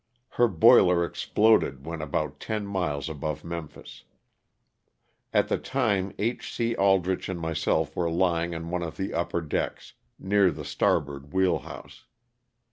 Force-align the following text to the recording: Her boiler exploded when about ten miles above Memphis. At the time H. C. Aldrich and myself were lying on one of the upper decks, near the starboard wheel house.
Her 0.29 0.47
boiler 0.47 1.05
exploded 1.05 1.85
when 1.85 2.01
about 2.01 2.39
ten 2.39 2.65
miles 2.65 3.07
above 3.07 3.43
Memphis. 3.43 4.03
At 5.31 5.47
the 5.47 5.59
time 5.59 6.11
H. 6.17 6.51
C. 6.55 6.75
Aldrich 6.75 7.29
and 7.29 7.39
myself 7.39 7.95
were 7.95 8.09
lying 8.09 8.55
on 8.55 8.71
one 8.71 8.81
of 8.81 8.97
the 8.97 9.13
upper 9.13 9.41
decks, 9.41 9.93
near 10.17 10.49
the 10.49 10.65
starboard 10.65 11.33
wheel 11.33 11.59
house. 11.59 12.05